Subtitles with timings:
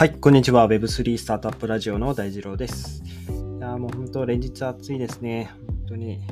[0.00, 0.66] はい、こんにちは。
[0.66, 3.02] Web3 スタートアップラジオの大二郎です。
[3.28, 5.50] いや、もう本当、連日暑いですね。
[5.66, 6.22] 本当に、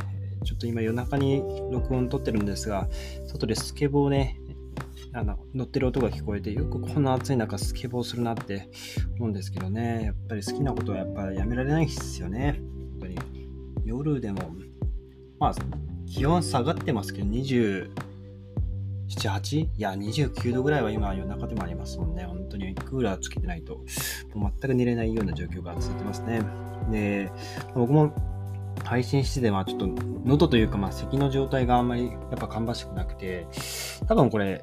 [0.43, 2.89] ちょっと今夜中に録音撮ってるんですが、
[3.27, 4.41] 外でスケボーね、
[5.13, 8.71] あの乗ってる音が聞こえて、よくこんな暑い中スケボーするなって
[9.19, 12.63] 思うんですけどね、やっぱり好きなことはやっぱりやめられないですよね。
[12.99, 13.19] 本当に。
[13.85, 14.51] 夜でも、
[15.39, 15.55] まあ、
[16.07, 17.91] 気温下がってますけど、20、
[19.09, 19.59] 7、8?
[19.59, 22.25] いや、29度ぐらいは今夜中でもありますもんね。
[22.25, 23.81] 本当にクーラーつけてないと、
[24.35, 26.43] もう全く寝れないような状況が続いてますね。
[26.91, 27.31] で、
[27.75, 28.13] 僕も
[28.85, 29.89] 配信してて、まあちょっと
[30.25, 33.47] 喉というか、まあ咳の状態があんまりやっぱ芳しくなくて、
[34.07, 34.61] 多分これ、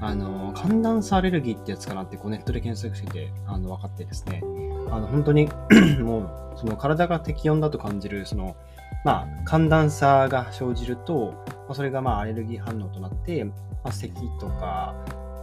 [0.00, 4.42] あの、寒暖差アレルギーってやつかなってこうネットで検索してて、あの、分かってですね、
[4.90, 5.48] あの、本当に
[6.02, 8.56] もう、その体が適温だと感じる、その、
[9.04, 11.34] まあ、寒暖差が生じると、
[11.72, 13.46] それがまあアレルギー反応となって、
[13.88, 14.94] まあ、咳とか、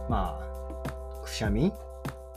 [0.08, 1.72] まあ、くしゃみ、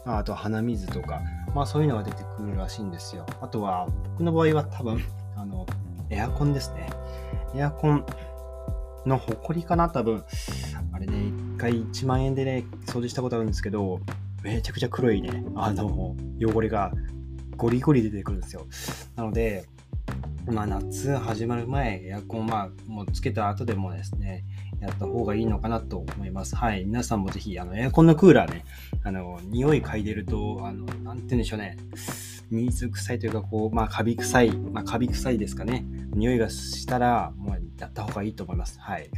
[0.06, 1.22] あと鼻水とか、
[1.54, 3.28] まあそういうのが出てくるらしいんですよ。
[3.42, 5.00] あとは、僕の場合は多分、
[5.38, 5.68] あの、
[6.10, 6.90] エアコンですね。
[7.54, 8.04] エアコン
[9.06, 10.24] のほこりかな、多分。
[10.94, 14.00] あれね、一回1万円でね、掃除したことあるんですけど、
[14.42, 16.92] めちゃくちゃ黒いね、あの、汚れが
[17.56, 18.66] ゴリゴリ出てくるんですよ。
[19.16, 19.66] なので、
[20.48, 24.44] まあ、夏始まる前、エアコン、まあ、もうつけた後でもですね、
[24.80, 26.56] やった方がいいのかなと思います。
[26.56, 26.86] はい。
[26.86, 28.66] 皆さんもぜひ、あの、エアコンのクーラーね、
[29.04, 31.78] あの、匂い嗅いでると、あの、なんて言うんでしょうね。
[32.50, 35.86] 水臭いというか、こう、まあ、カビ臭い、まあ、カビ臭いですかね。
[36.14, 38.80] 匂いがしたら、もうやった方がいいと思います。
[38.80, 39.10] はい。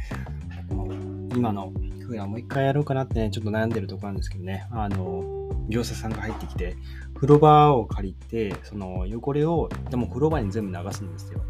[1.34, 1.72] 今の
[2.06, 4.66] クーラーもう一回やろうかなってね、ちょっと悩んでるところなんですけどね。
[4.70, 6.76] あの、業者さんが入ってきて、
[7.14, 11.40] 風呂場を借りて、その汚れを、でも風呂場に全部流すんですよ。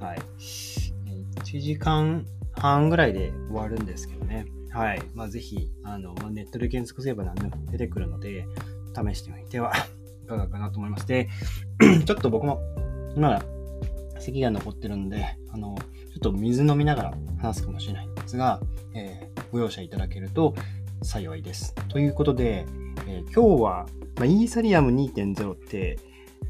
[0.00, 0.18] はい。
[0.38, 2.26] 1時間
[2.58, 4.46] 半ぐらいで終わるんですけどね。
[4.70, 5.02] はい。
[5.14, 8.46] まあ、ぜひ、あの、まあ、ネットで検索すれば何でも出てくるので、
[8.94, 9.72] 試してみては
[10.24, 11.28] いかがかなと思いまして、
[12.04, 12.60] ちょっと僕も、
[13.16, 13.42] まだ、
[14.18, 15.76] 咳が残ってるんで、あの、
[16.12, 18.60] ちょっと水飲みながら話すかもしれないんですが、
[18.94, 20.54] えー、ご容赦いただけると
[21.02, 21.74] 幸いです。
[21.88, 22.66] ということで、
[23.06, 23.86] えー、今日は
[24.18, 25.98] まあ、イーサリアム2.0って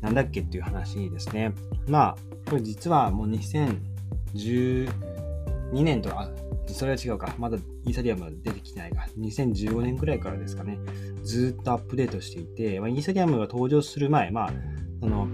[0.01, 1.53] なんだっけっていう話ですね。
[1.87, 2.17] まあ、
[2.49, 4.91] これ実はもう2010
[5.73, 6.31] 2年と、あ、
[6.67, 7.34] それは違うか。
[7.39, 9.06] まだイーサリアムは出てきてないか。
[9.19, 10.79] 2015年くらいからですかね。
[11.23, 14.53] ずっとアップデートしていて、まあ、イーサリアムが登場する前、まあ、
[15.01, 15.29] その、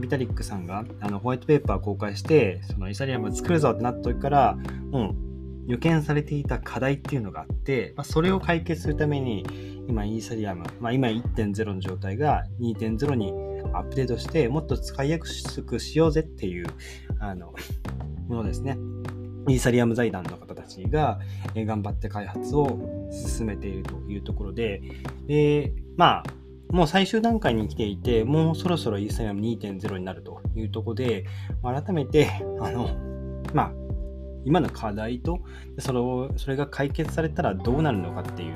[0.00, 4.58] ビタリックさんがあのホワイトペーパー公開して、そのイーサリアム作るぞってなった時から、
[4.90, 5.14] もう
[5.66, 9.44] 予見されていた課題っていうのがあって、まあ、それを解決するために、
[9.88, 13.32] 今イーサリアム、まあ、今1.0の状態が2.0に
[13.72, 16.66] アップデートして、もっと使いやすくしようぜっていう
[17.18, 17.54] あの
[18.28, 18.76] ものですね。
[19.48, 21.20] イーサリアム財団の方たちが
[21.54, 24.82] 頑張って開発を進めているというところで、
[25.26, 26.24] で、まあ、
[26.70, 31.24] もう最終段階に来ていて、もうそろそろイーサリアム2.0になるというところで、
[31.62, 32.28] 改めて、
[32.60, 32.90] あの、
[33.54, 33.72] まあ、
[34.46, 35.40] 今の課題と
[35.78, 38.54] それをそれが解決されたらどうなるのかっていう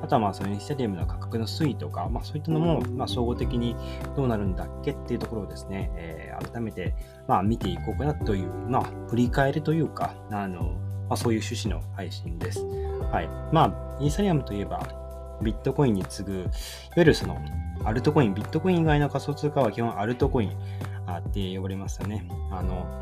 [0.00, 3.76] あとはまあそのインスタディアムの価格の推移とか、まあ、そういったのもまあ総合的に
[4.16, 6.94] どうなるんだっけっていうところをですね、えー、改めて
[7.26, 10.62] まあ見ていこうかなという、まあ、振り返りというかあの、
[11.08, 12.64] まあ、そういう趣旨の配信です。
[13.10, 13.28] はい。
[13.52, 14.80] まあ、インスタディアムといえば
[15.42, 16.50] ビットコインに次ぐ、いわ
[16.96, 17.36] ゆるその
[17.84, 22.28] アルトコイン、ビットコイン以外の仮想通貨は基本アルトコインって呼ばれますよね。
[22.50, 23.01] あの、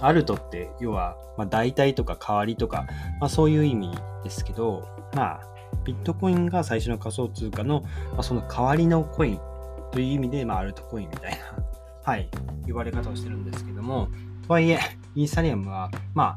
[0.00, 2.86] アルトって要は、まあ、代替とか代わりとか、
[3.20, 3.90] まあ、そういう意味
[4.22, 5.40] ですけど、まあ、
[5.84, 7.82] ビットコインが最初の仮想通貨の、
[8.12, 9.40] まあ、その代わりのコイン
[9.92, 11.38] という意味で、まあ、アルトコインみたいな、
[12.04, 12.28] はい、
[12.66, 14.08] 言われ方をしてるんですけども、
[14.46, 14.78] とはいえ、
[15.14, 16.36] イーサリアムは、ま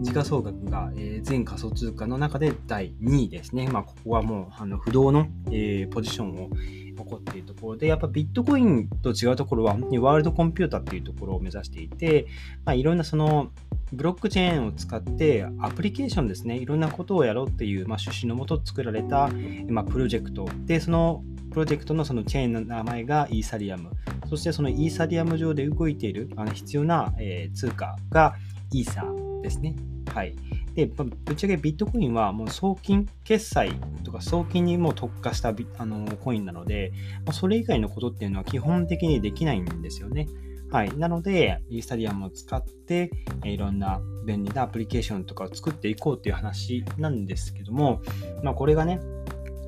[0.00, 3.68] 時価総額が、えー、全仮想通貨の中で第2位ですね。
[3.68, 12.26] まあ、ここはもうあの不動の、えー、ポジションを起こっているところで、やっぱビットコインと違うところは、本当にワールドコンピュータっていうところを目指していて、
[12.64, 13.50] まあ、いろんなその、
[13.92, 19.30] ブロックチェーンを使ってアプリケーションですね、いろんなことをやろうっていう、まあ、趣旨のもと作られた、
[19.68, 23.90] まあ、プロジェクトで、そのプロジェクトのそのチェーンの名前がイーサリアム。
[24.28, 28.34] そしてそのイーサリアム上で動いているあの必要な、えー、通貨が
[28.72, 29.04] イーサ
[29.42, 29.76] ですね。
[30.14, 30.34] はい。
[30.74, 33.72] で、ぶっちゃけビットコインはもう送金、決済
[34.04, 36.92] とか送金にも特化したあのコインなので、
[37.26, 40.28] ま、それ以外のことっていうのは基本的にできないんですよね。
[40.70, 40.96] はい。
[40.98, 43.10] なので、イーサリアムを使って、
[43.44, 48.02] いろんな便利なアプリケーションとかを作っていこうっていう話なんですけども、
[48.42, 49.00] まあこれがね、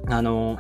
[0.09, 0.59] あの、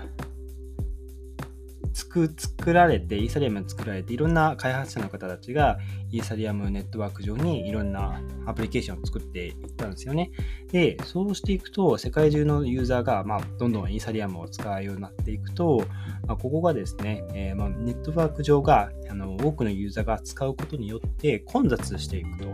[1.92, 5.78] 作作られて、イーサリアム作られて、いろんな開発者の方たちが
[6.10, 10.30] イーサリアムネットワーク上にいろんなアプリケーションを作っていったんですよね。
[10.72, 15.84] で、そうしていくと、世界中のユーザーが、まあ、どんどんイーサリアムを使うようになっていくと、
[16.26, 22.46] まあ、ここがですね、えー、まあ、ネットワーク上があの多くのユーザーが使うことによって混雑していくと。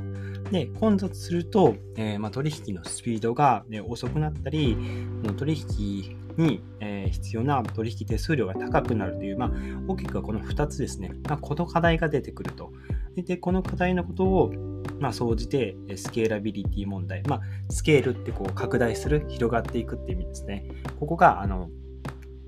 [0.51, 4.77] で、混雑すると、えー、まあ、取引のスピードが、ね、遅くなったり、
[5.37, 9.51] 取引に、えー、必要な取引手数料が高くなるという、まあ、
[9.89, 12.73] 大きくはこの2つですね、まあ、この課題が出てくると。
[13.17, 14.53] で、この課題のことを、
[15.01, 17.41] まあ、総じて、スケーラビリティ問題、まあ、
[17.71, 20.69] スケールってこう拡大する、広がっていくっていう意味ですね。
[21.01, 21.71] ここが、あの、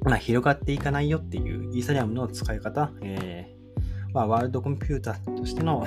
[0.03, 3.59] まあ、広がっていかないよっていうイーサリアムの使い方、えー
[4.13, 5.87] まあ、ワールドコンピューターとしての、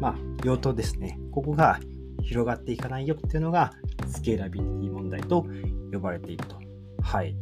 [0.00, 0.14] まあ、
[0.44, 1.18] 用途ですね。
[1.30, 1.78] ここが
[2.22, 3.72] 広がっていかないよっていうのが
[4.06, 5.46] スケーラビリティ問題と
[5.92, 6.59] 呼ばれていると。
[7.02, 7.34] はい。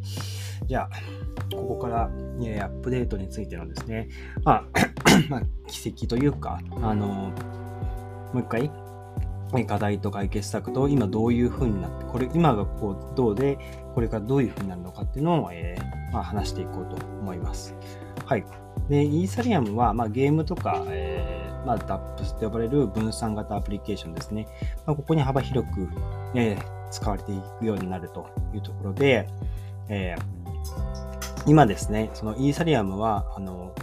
[0.66, 0.90] じゃあ、
[1.54, 4.08] ここから、ね、アップデートについてのですね、
[4.44, 4.64] まあ、
[5.28, 7.32] まあ、奇跡というか、あの、も
[8.34, 8.70] う一回、
[9.66, 13.58] 課題と解決策と今どういう風になって、これ、今がこうどうで、
[13.94, 17.74] これからどういう風になるのかっていうのを、えー、まあ、話していこうと思います。
[18.26, 18.44] はい。
[18.90, 21.37] で、イーサリアムは、まあ、ゲームとか、えー
[21.68, 24.48] まあ、DAPS と呼ばれる分散型アプリケーションですね。
[24.86, 25.86] まあ、ここに幅広く、
[26.34, 29.28] えー、使われていくようになるというところで、
[29.90, 33.74] えー、今ですね、そのイーサリアムは、あの、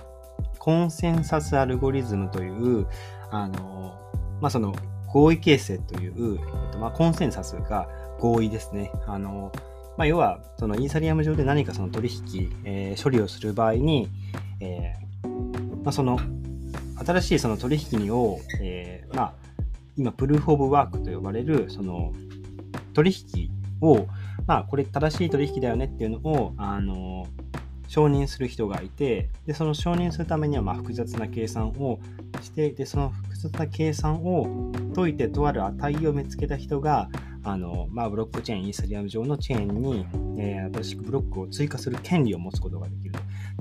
[0.57, 2.87] コンセンサスアルゴリズムという、
[3.29, 3.93] あの、
[4.41, 4.73] まあ、その
[5.13, 7.87] 合意形成という、えっとまあ、コンセンサスが
[8.19, 8.91] 合意ですね。
[9.05, 9.51] あの、
[9.95, 14.09] まあ、要は、そのイーサリアム上で何かその取引、えー、処理をする場合に、
[14.59, 16.17] えー、まあ、その
[17.03, 19.33] 新しいその取引を、えー、まあ、
[19.97, 22.13] 今、プルーフ・オブ・ワークと呼ばれる、その
[22.93, 23.49] 取引
[23.81, 24.07] を、
[24.47, 27.27] まあ、これ正しい取引だよねっていうのを、あの、
[27.87, 31.99] 承認する人がいて、で、その承認するためには、まあ、複雑な計算を
[32.41, 37.09] して、で、その複雑な計算を解いてとある値を見つけた人が、
[37.43, 40.05] あの、まあ、ブロックチェーン、イーサリアム上のチェーンに、
[40.39, 43.13] えー、新しくブロックを追加する権利を持つことができる。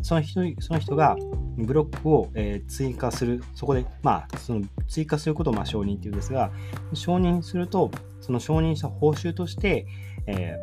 [0.04, 1.16] その人その人が
[1.56, 6.52] ブロックを、えー、追加する、そこで、まあ、その追加することをまあ承認っていうんですが、
[6.92, 7.90] 承認すると、
[8.20, 9.86] その承認した報酬として、
[10.26, 10.56] え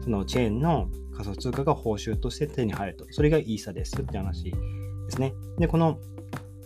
[0.00, 3.06] ー、そのチェーンの仮想通貨が報酬として手に入ると。
[3.10, 4.52] それがイーサですって話で
[5.08, 5.32] すね。
[5.58, 5.98] で、この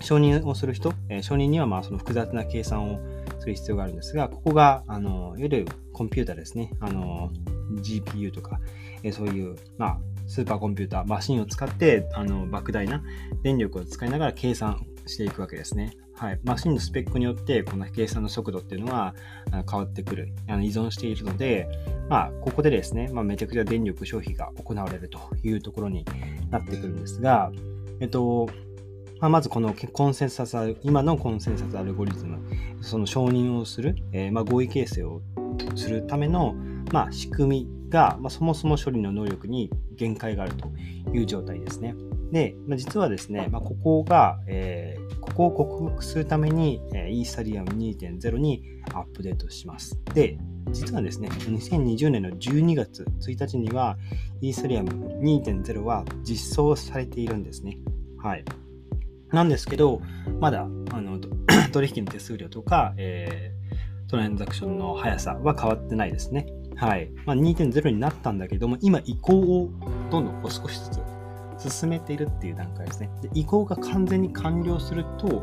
[0.00, 2.98] 承認をする人、えー、承認にはまあその複雑な計算を
[3.38, 6.72] する必要があるんですが、ここが、あの、いわゆるコンピューターですね。
[6.80, 7.30] あの、
[7.76, 8.58] GPU とか、
[9.04, 9.98] えー、そういう、まあ、
[10.28, 13.02] スーパーコンピューター、マシンを使って、あの、莫大な
[13.42, 15.96] 電力を使いながら計算していくわけですね。
[16.14, 16.40] はい。
[16.44, 19.14] マシンのスペックによって、この計算の速度っていうのは
[19.50, 21.69] 変わってくる、あの依存しているので、
[22.08, 26.04] まあ、ここでですね、まあ、めちゃくちゃ電力消費が行われるというところに
[26.50, 27.50] なってくるんですが、
[28.00, 28.48] えっと、
[29.20, 32.38] まあ、まずこのコンセンサス、今のコンセンサスアルゴリズム、
[32.80, 35.22] その承認をする、えー、まあ、合意形成を
[35.75, 36.54] するための、
[36.92, 40.69] まあ、仕組みが、まあ、そもそも処理の能力に限界があると
[41.12, 41.94] いう状態ですね。
[42.32, 49.98] で、まあ、実はですね、まあ、ここが、えー、ここを克服するために、えー、イーサリアム2.0にアップデートします。
[50.14, 50.38] で、
[50.70, 53.96] 実はですね、2020年の12月1日には、
[54.40, 54.90] イーサリアム
[55.20, 57.78] 2.0は実装されているんですね。
[58.19, 58.44] はい。
[59.30, 60.00] なんですけど、
[60.40, 61.19] まだあの
[61.72, 66.46] 取引の手数料とか、えー、トランザクションの速さは変わってないですね。
[66.78, 67.10] はい。
[67.26, 69.70] まあ、2.0になったんだけども、今移行を
[70.11, 70.90] どんどん少しず
[71.58, 73.11] つ進めているっていう段階ですね。
[73.20, 75.42] で移行が完全に完了すると、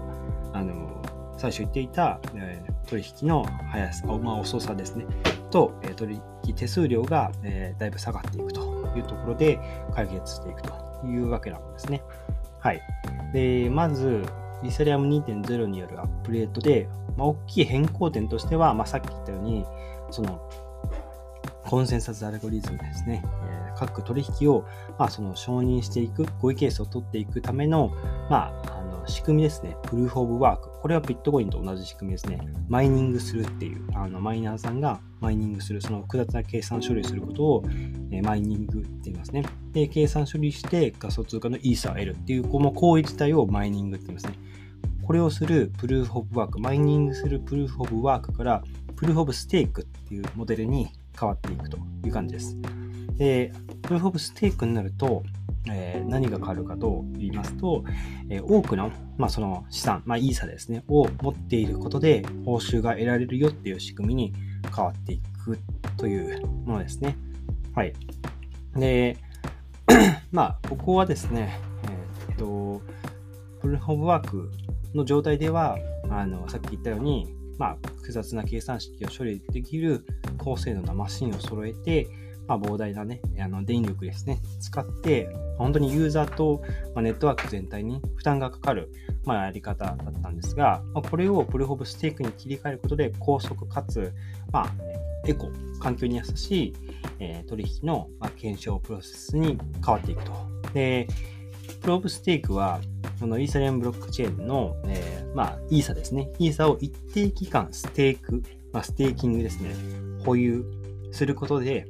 [0.53, 1.03] あの、
[1.37, 5.05] 最初言っていた、えー、取引の速さ、まあ、遅さですね。
[5.51, 9.59] と、えー、取引手数料が、えー、だいぶ下がっていくというところで
[9.93, 10.73] 解決していくと
[11.05, 12.01] いうわけなんですね。
[12.59, 12.81] はい。
[13.33, 14.23] で、まず、
[14.63, 16.87] イーサリアム2.0によるアップデートで、
[17.17, 19.65] まあ、大きい変更点としては、まあ、さっき言ったように、
[20.11, 20.39] その、
[21.65, 23.23] コンセンサスアルゴリズムですね。
[23.43, 24.65] えー、各取引を、
[24.97, 27.91] まあ、その承認していく、合意ケースを取っていくための、
[28.29, 29.75] まあ、あの仕組みですね。
[29.83, 30.69] プルーフオブワーク。
[30.81, 32.39] これはビットコインと同じ仕組みですね。
[32.69, 37.63] マイニングするっていう、あのマイナーさんがマイニングする、その複雑な計算処理することを、
[38.11, 39.43] えー、マイニングって言いますね。
[39.71, 44.33] で、計算処理して仮想通貨のイーサーを得るっていう、この行為自体をマイニングって言いますね。
[45.03, 48.63] これをするプルーフオブワーク、マイニングするプルーフオブワークから、
[48.95, 52.57] プルーフオブステークっていうモデルに変わっていくという感じです。
[53.17, 55.23] で、プルーフオブステークになると、
[55.67, 57.83] えー、何が変わるかと言いますと、
[58.29, 64.33] えー、多くの,、まあその資産、まあ、イーサですね、を持っていることで報酬が得られるよっていう仕組みに
[64.75, 65.57] 変わっていく
[65.97, 67.17] というものですね。
[67.73, 67.93] はい。
[68.75, 69.17] で、
[70.31, 71.59] まあ、ここはですね、
[72.29, 72.81] えっと、
[73.61, 74.51] プルーフ・オブ・ワーク
[74.93, 75.77] の状態では、
[76.09, 80.05] あのさっき言ったように、まあ、複雑な計算式を処理できる
[80.37, 82.07] 高性能なマシンを揃えて、
[82.47, 86.61] まあ、膨大なね、あの電力ですね、使って、本当にユーザーと、
[86.93, 88.91] ま、ネットワーク全体に負担がかかる、
[89.23, 94.13] まあ、やり方だったんですが、まあ、これをプルーフ・オブ・ステークに切り替えることで、高速かつ、
[94.51, 94.71] まあ、
[95.25, 95.49] エコ、
[95.79, 96.73] 環境に優しい、
[97.19, 100.31] えー、取引の、まあ、検証プロセスに変わっていくと。
[100.73, 101.07] で、
[101.81, 102.79] プローブステークは、
[103.19, 106.29] このイーサリアムブロックチェーンの、えー、まあ、イーサですね。
[106.37, 110.04] イーサを一定期間ステーク、まあ、ステーキングですね。
[110.25, 110.65] 保有
[111.11, 111.87] することで、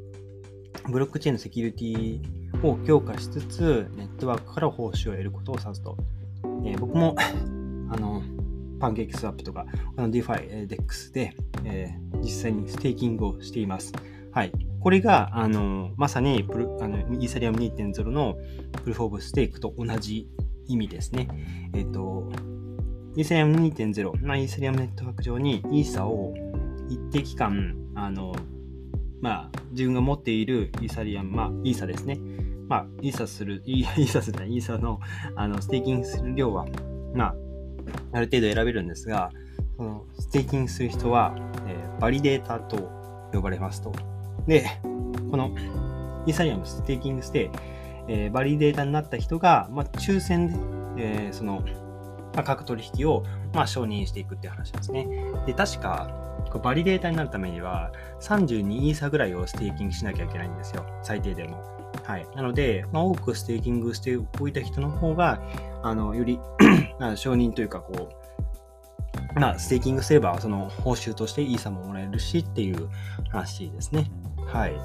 [0.89, 5.97] ブロックチェーンのセキュリティを強化しつつ、ネットワークから報酬を得ることを指すと。
[6.65, 7.15] えー、僕も
[7.89, 8.21] あの、
[8.79, 9.65] パンケーキスワップとか、
[9.95, 13.93] あの DeFi、DEX で、えー、実際にステーキングをしています。
[14.31, 14.51] はい。
[14.81, 18.35] これが、あの、まさにプルあのイーサリアム2.0の
[18.83, 20.29] プルーフオブステークと同じ
[20.67, 21.27] 意味ですね。
[21.73, 22.29] えっ、ー、と、
[23.15, 26.33] イーサリアム2.0、まあ、イーサリアムネットワーク上にイーサを
[26.89, 28.35] 一定期間、あの、
[29.21, 32.19] まあ、自分が持っているイーサリアム、まあ、イーサですね。
[32.67, 34.99] まあ、イーサする、 イーサする、イーサの
[35.35, 36.65] あのステーキングする量は、
[37.13, 37.35] まあ、
[38.13, 39.31] ある程度選べるんですが、
[39.77, 41.35] そのステーキングする人は、
[41.67, 42.89] えー、バリデータと
[43.31, 43.91] 呼ばれますと。
[44.47, 44.65] で、
[45.31, 45.51] この
[46.25, 47.51] イーサリアムステーキングして、
[48.07, 51.63] えー、バリデータになった人が、まあ、抽選で、えー、その、
[52.35, 53.23] まあ、各取引を、
[53.53, 55.07] まあ、承認していくっていう話ですね。
[55.45, 56.09] で、確か、
[56.63, 60.85] バリデータになるためには、32イーサぐらいをステーキングしなきゃいけないんですよ。
[61.01, 61.63] 最低でも。
[62.03, 62.27] はい。
[62.35, 65.41] なので、まあ、多くステーキングしておいた人の方が、
[65.81, 66.39] あの、より
[67.15, 68.09] 承認というか、こ
[69.35, 72.89] う、まあ、ステーキングすれば、その報酬としてイーサももらえるしっていう
[73.29, 74.09] 話ですね。
[74.45, 74.75] はい。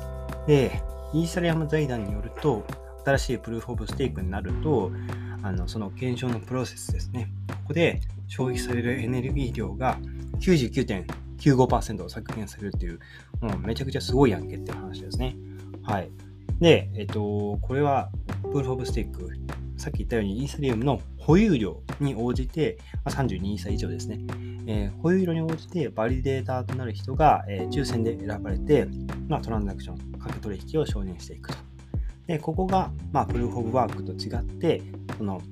[0.46, 2.64] で、イーサリアム財団によると、
[3.04, 4.90] 新しいプルーフ・オブ・ステークになると、
[5.42, 7.30] あのその検証のプロセスですね。
[7.48, 9.98] ここで消費されるエネルギー量が
[10.40, 12.98] 99.95%削減されるっていう、
[13.40, 15.36] もうめちゃくちゃすごいやんけっていう話ですね。
[15.82, 16.10] はい。
[16.60, 18.10] で、えっと、これは、
[18.42, 19.30] プルーフ・オブ・ステーク、
[19.78, 24.20] さっき言ったように、イーサリアムの保有量に応じて、まあ、32イーサ以上ですね、
[24.66, 28.86] えー、保有量に応じてバリデーターとなる人が、えー、抽選で選ばれて、
[29.26, 31.58] まあ、トランザクション、掛け取引を承認していくと。
[32.26, 34.82] で、ここが、まあ、プルーフ・オブ・ワークと違って、
[35.20, 35.42] その、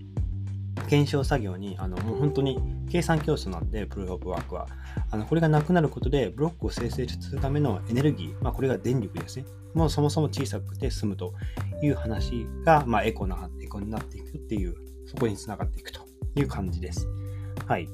[0.88, 2.58] 検証作業に、あの、もう本当に
[2.90, 4.66] 計算競争なんで、プルーフ・オブ・ワークは。
[5.10, 9.44] あのこれがなくなることで、ブロックを生成するためのエネルギー、まあ、これが電力ですね。
[9.74, 11.34] もうそもそも小さくて済むと
[11.82, 14.74] いう話が、まあ、エコな、エコになっていくっていう、
[15.06, 16.00] そこにつながっていくと
[16.34, 17.06] いう感じです。
[17.66, 17.86] はい。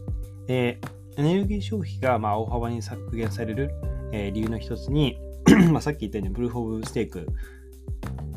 [0.47, 3.73] えー、エネルギー消費が、まあ、大幅に削減される、
[4.13, 5.19] えー、理由の一つに、
[5.73, 7.27] まあ、さっき言ったように、プルーフ・オブ・ステーク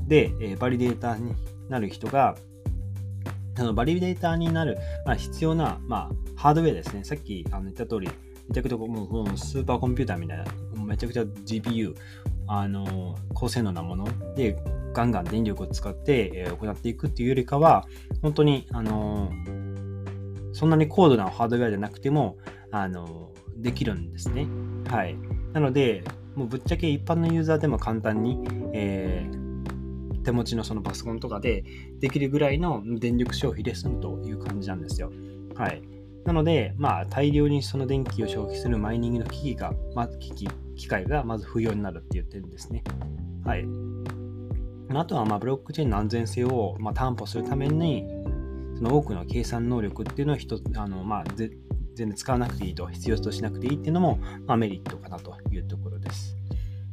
[0.08, 1.36] で、えー、バリデーターに
[1.70, 2.36] なる人が、
[3.58, 7.04] あのバリデータになる、まあ、必要な、まあ、ハードウェアですね。
[7.04, 8.08] さっきあの言った通り、
[8.50, 10.46] めちゃくちゃもうスーパーコンピューターみたいな、
[10.84, 11.96] めちゃくちゃ GPU、
[12.48, 14.58] あの高性能なもので、
[14.94, 17.86] ガンガン電力を使って、え、行っていくっていうよりかは、
[18.22, 19.32] 本当に、あの
[20.54, 22.38] そんなに高度なハードウェアじゃなくても、
[22.72, 24.48] あのできるんですね。
[24.88, 25.16] はい。
[25.54, 26.04] なので、
[26.36, 28.40] もうぶっちゃけ一般のユーザーでも簡単に、
[28.74, 29.47] えー、
[30.28, 31.64] 手持ちのそのパソコンとかで
[32.00, 35.10] できるぐらいの電力消費で済むという感じなんですよ。
[35.56, 35.82] はい。
[36.26, 42.84] なので、まあ、大量にその電気を消費するマイニングの機器が、ま、機器、機械がまず不要になるって言ってるんですね。
[43.46, 43.66] はい。
[44.94, 48.06] あとは、まあ、ブロックチェーンの安全性を、まあ、担保するために、
[48.76, 51.52] その多くの計算能力っていうのを一、あの、まあ、全
[51.96, 56.36] 然使わなくていいと、必要としなくていいっていうのも、まあ、メリットかなというところです。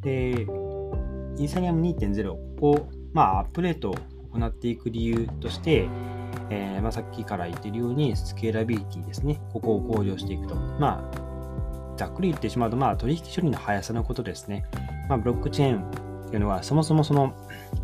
[0.03, 3.97] で、イーサリアム2.0、ここ、まあ、アップデートを
[4.35, 5.89] 行っていく理由として、
[6.51, 9.41] えー、まあ、さっきから言ってるように、スケーラビリティですね。
[9.53, 10.57] ここを向上していくと。
[10.57, 14.65] まあ、ざっくり言ってしまうと、まあ、取引処理の速さのことですね。
[15.09, 15.91] まあ、ブロックチェーン
[16.27, 17.35] っていうのは、そもそもその、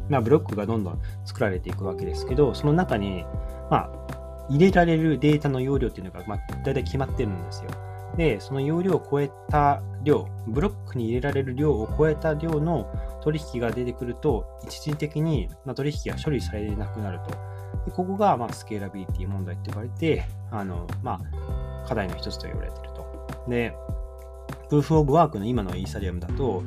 [0.08, 3.24] まあ、ブロックがどんどん作られていくわけですけど、その中に、
[3.70, 7.70] まあ、入れられるデータの容量っていうのが、まあ、大体決まってるんですよ。
[8.20, 12.86] で、その容量を超えた量、ブロックに入れられる量を超えた量の
[13.22, 17.30] 取引が出てくると、一時的に、取引が処理されなくなると。
[17.86, 21.18] でここが、ま、スケーラビリティ問題って言われて、あの、ま
[21.82, 23.46] あ、課題の一つと言われていると。
[23.48, 23.74] で、
[24.68, 26.62] プルーフオブワークの今のイーサリアムだと、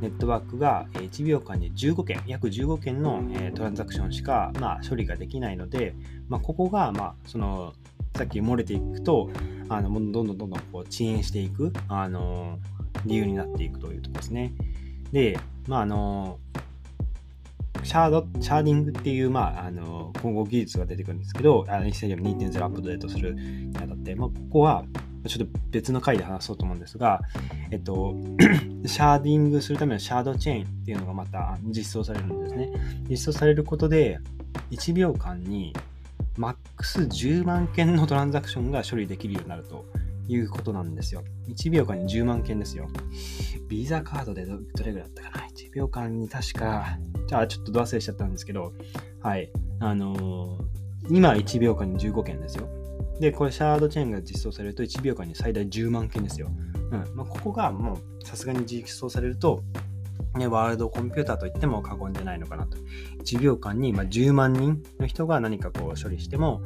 [0.00, 3.22] ネットワークが1秒間に15件、約15件の
[3.54, 5.94] トランザクションしか、まあ、処理ができないので、
[6.28, 7.74] まあ、ここが、まあ、その、
[8.16, 9.30] さっき漏れていくと、
[9.68, 12.58] あのどんどんどんどんこう遅延していく、あの
[13.04, 14.52] 理由になっていくというところですね。
[15.12, 16.38] で、まあ、あの
[17.82, 24.84] シャード、シャーディングっていう、まあ、あの今後技術が出てくるんですけど、イーサリアム2.0アップデートするにあたって、まあ、ここは、
[25.28, 27.20] ちょっと別の回で話そうと思うんですが、
[27.70, 28.14] えっと、
[28.86, 32.70] シャーディングするためのシャードチェーンっていうのがまた実装されるんですね。
[33.08, 34.18] 実装されることで、
[34.70, 35.72] 1秒間に
[36.36, 39.86] マックス10万件のトランザクションが処理できるようになると
[40.28, 41.24] いうことなんですよ。
[41.48, 42.88] 1秒間に10万件ですよ。
[43.68, 48.72] ビザカードでどれぐらいだったかな ?1 秒間に確か、じゃあちょっとど忘れしちゃったんですけど、
[49.22, 49.50] はい。
[49.80, 52.68] あのー、今1秒間に15件ですよ。
[53.20, 56.50] で、これシャードチェーンが実装されると1秒間に最大10万件ですよ。
[56.90, 57.04] うん。
[57.14, 59.62] まあ、ここがもうさすがに実装されると、
[60.36, 62.76] ね、ワールドコンピューターといっても過言じゃないのかなと。
[63.24, 66.62] 1秒間にま10万人の人が何かこう処理しても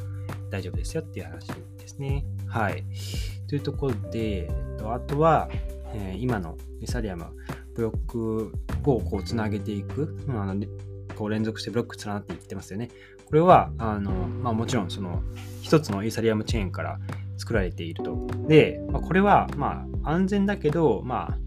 [0.50, 1.46] 大丈夫ですよっていう話
[1.78, 2.24] ですね。
[2.46, 2.84] はい。
[3.48, 5.48] というところで、えっと、あとは、
[5.94, 7.26] えー、今のイサリアム、
[7.74, 8.52] ブロック
[8.84, 10.54] をこうつなげていく、まあ、
[11.16, 12.90] こう連続してブロックつながっていってますよね。
[13.26, 15.22] これは、あの、まあ、もちろんその
[15.62, 16.98] 一つのイーサリアムチェーンから
[17.38, 18.26] 作られていると。
[18.48, 21.38] で、まあ、これは、まあ、安全だけど、まあ、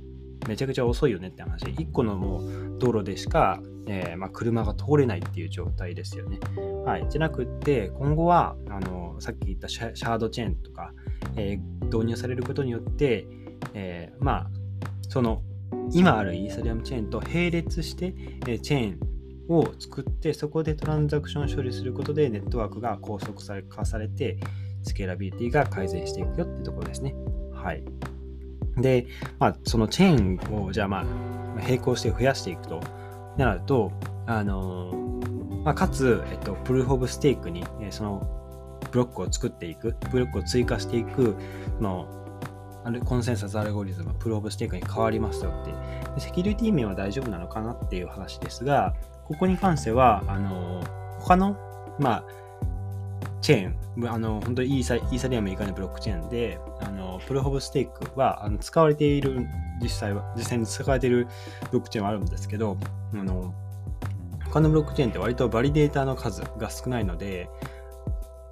[0.48, 1.66] めちゃくちゃ遅いよねって話。
[1.66, 6.40] 1個のもう道路でしか、えー、まあ、車が通れないっていう状態ですよね。
[6.86, 7.06] はい。
[7.10, 10.94] じゃなくって、今後は、あの、さっき言ったシャードチェーンとか、
[11.36, 13.28] えー、導入されることによって、
[13.74, 14.48] えー、まあ、
[15.10, 15.42] その、
[15.92, 18.14] 今あるイーサリアムチェーンと並列して、
[18.48, 19.00] えチェーン
[19.50, 23.34] を作って、そこでトランザクション処理することでネットワークが高速
[23.68, 24.38] 化されて、
[24.84, 27.16] スケーラビリティが改善していくよってところですね。
[27.54, 27.84] はい。
[28.78, 29.08] で、
[29.40, 31.06] まあ、そのチェーンをじゃあまあ、
[31.62, 32.82] 並行して増やしていくと
[33.38, 33.92] なると、
[34.26, 34.94] あの
[35.64, 38.28] まあ、かつ、えっと、プルーフ・オブ・ステークに、えその
[38.92, 41.36] ブロックを作っていく、ブロックを追加していく、
[41.78, 42.08] その
[43.06, 45.72] コンセンサスアルゴリズム、プルーフ・オブ・ステークに変わりますよって
[46.16, 46.22] で。
[46.22, 48.94] セキュリティ面は大丈夫なのかなっていう話ですが、
[49.26, 50.84] ここに関しては、あの
[51.20, 51.58] 他の、
[52.00, 52.24] まあ、
[53.42, 59.48] チェーン、あの、本当にイーサイーサリアム以外のブロックチェーンで、あの、プルーフ・オブ・ステークはあの使われている、
[59.82, 61.28] 実際は、実際に使われている
[61.72, 62.78] ブロックチェーンはあるんですけど、
[63.14, 63.54] あの、
[64.46, 67.50] 他のブロックチェーンって割とバリデーターの数が少ないので、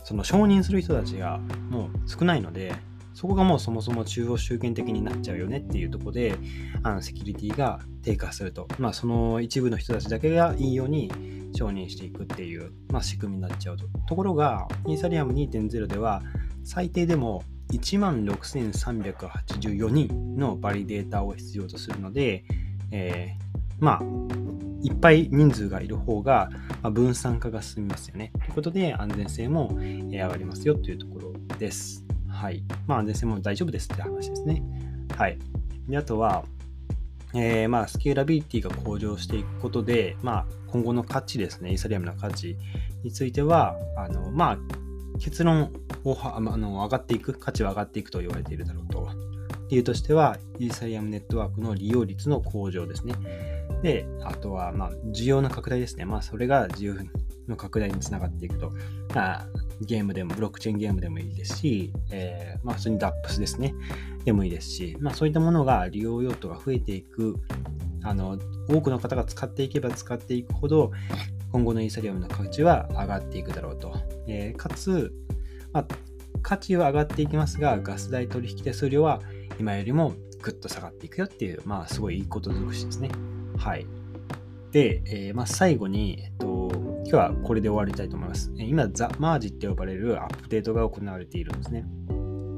[0.04, 1.38] その承認する人たちが
[1.70, 2.74] もう少ないので、
[3.14, 6.36] そこがもうそもそも中央集権的になっちゃうよねっていうところで、
[6.82, 8.68] あのセキュリティが低下すると。
[8.80, 11.12] まあ、その一部の人たちだけがいいように
[11.54, 13.86] 承認していくっていう、まあ、仕組みになっちゃうと。
[14.08, 16.24] ところが、イーサリアム2.0では、
[16.64, 22.44] 最低でも1万6384人のバリデータを必要とするので、
[22.92, 24.02] えー、まあ、
[24.84, 26.50] いっぱい人数がいる方が、
[26.92, 28.32] 分散化が進みますよね。
[28.40, 32.04] ということで、安全性も上がりますよというところです。
[32.28, 32.64] はい。
[32.88, 34.64] まあ、安全性も大丈夫ですって話ですね。
[35.16, 35.38] はい。
[35.88, 36.44] であとは、
[37.34, 42.58] えー、まあ、スケーラビリティが向上していくことで、まあ、今後の価値ですね、イーサリアムの価値
[43.04, 44.58] については、あの、まあ、
[45.22, 45.72] 結論
[46.04, 49.08] をあの上がっていく、価値は上がっていくと言われているだろうと。
[49.70, 53.14] 理由としては、イーサリアムネットワークの利用率の向上ですね。
[53.84, 56.06] で、あとは、まあ、需要の拡大ですね。
[56.06, 56.96] まあ、それが需要
[57.48, 58.72] の拡大につながっていくと。
[59.14, 59.48] まあ、
[59.82, 63.74] ゲームでも、ブロックチェーンゲームでもいいですし、えー、まあ、普通に DAPS ですね。
[64.26, 67.38] でもいいですし、まあ、そういったものが利用用途が増えていく、
[68.04, 70.92] あの、多くの方が使っていけば使っていくほど、
[71.52, 73.94] 今後のイーサリアムの価値は上がっていくだろうと。
[74.28, 75.14] えー、かつ、
[75.74, 75.88] まあ、
[76.42, 79.22] 価値は上がっていきますが、ガス代取引手数料は
[79.60, 83.10] 今よりもぐっと下がっていくよっていう、まあ、すごいいいこと尽くしですね。
[83.58, 83.86] はい。
[84.72, 86.72] で、えー、まあ、最後に、えっと、
[87.04, 88.52] 今日はこれで終わりたいと思います。
[88.58, 91.86] 今、ザ・マージって呼ばれるアップデートが行われているんですね。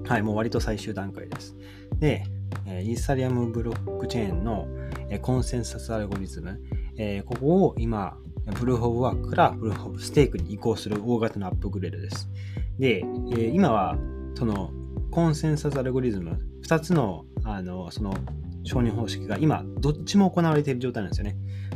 [0.07, 1.55] はい、もう割と最終段階です。
[1.97, 2.23] で、
[2.67, 4.67] イーサリアムブロックチェーンの
[5.21, 6.59] コンセンサスアルゴリズム、
[7.25, 8.17] ここを今、
[8.51, 12.29] プルーフ・オブ・ワークからプルーフ・オブ・ステークに移行する大型のアップグレードです。
[12.79, 13.05] で、
[13.53, 13.97] 今は
[14.35, 14.71] その
[15.11, 18.13] コンセンサスアルゴリズム、2つのあのその
[18.63, 21.35] 承認方式が今、どっちも行われている状態なんですよね。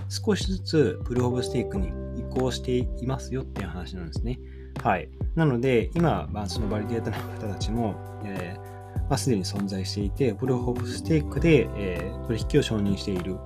[0.10, 1.88] 少しずつプルーフ・オブ・ステークに
[2.19, 4.39] 移行していますよっていう話なんですね。
[4.82, 5.10] はい。
[5.36, 8.77] なので、今、まあ、そのバリデータの方たちも、えー
[9.10, 13.38] まあ、すでに存在していて、プルーフ・オブ・ステークで、えー、取引を承認している、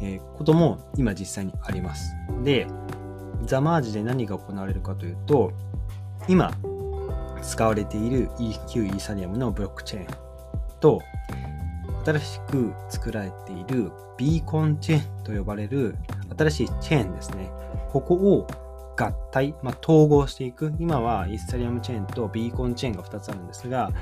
[0.00, 2.14] えー、ことも今実際にあります。
[2.42, 2.66] で、
[3.44, 5.52] ザ・マージで何が行われるかというと、
[6.28, 6.52] 今
[7.42, 10.16] 使われている EQ イーサリアムのブロックチェーン
[10.80, 11.00] と、
[12.04, 15.96] 新しく作られているビーコンチェーンと呼ばれる
[16.36, 17.50] 新しいチェーンですね。
[17.90, 18.46] ここを
[18.96, 20.72] 合体、まあ、統合していく。
[20.78, 23.92] 今はイーサリアムチェーンとビーコンチェーンが2つあるんですが、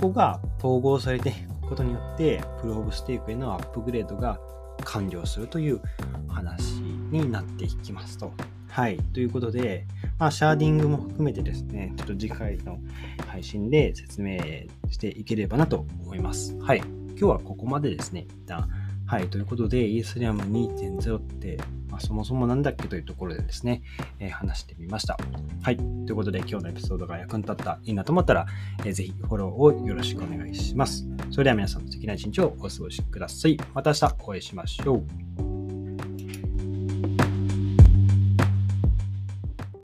[0.00, 4.40] ここが統合されていくことによって、プローブステークへのアップグレードが
[4.82, 5.82] 完了するという
[6.26, 8.32] 話になっていきますと。
[8.70, 8.96] はい。
[9.12, 9.86] ということで、
[10.18, 12.78] まあ、シャーディングも含めてですね、ちょっと次回の
[13.26, 14.38] 配信で説明
[14.88, 16.58] していければなと思います。
[16.60, 16.78] はい。
[16.78, 18.70] 今日はここまでですね、一旦。
[19.04, 19.28] はい。
[19.28, 21.58] ということで、イーサリアム2.0って、
[22.00, 23.82] そもそもなんだっけというところでですね、
[24.18, 25.18] えー、話してみました。
[25.62, 25.76] はい。
[25.76, 28.46] ということで、今日のエピソードが役に立った、いいなと思ったら、
[28.84, 31.06] えー、ぜひフォローをよろしくお願いします。
[31.30, 33.56] それでは皆さん、素敵な一日をお過ごしください。
[33.74, 35.49] また明日お会いしましょう。